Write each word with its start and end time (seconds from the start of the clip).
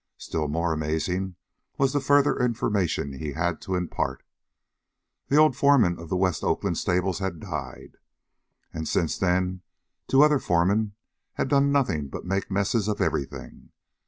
Still 0.17 0.47
more 0.47 0.73
amazing 0.73 1.35
was 1.77 1.93
the 1.93 2.01
further 2.01 2.35
information 2.39 3.13
he 3.19 3.33
had 3.33 3.61
to 3.61 3.75
impart. 3.75 4.23
The 5.27 5.37
old 5.37 5.55
foreman 5.55 5.99
of 5.99 6.09
the 6.09 6.15
West 6.17 6.43
Oakland 6.43 6.79
stables 6.79 7.19
had 7.19 7.39
died, 7.39 7.97
and 8.73 8.87
since 8.87 9.15
then 9.15 9.61
two 10.07 10.23
other 10.23 10.39
foremen 10.39 10.93
had 11.33 11.49
done 11.49 11.71
nothing 11.71 12.07
but 12.07 12.25
make 12.25 12.49
messes 12.49 12.87
of 12.87 12.99
everything. 12.99 13.73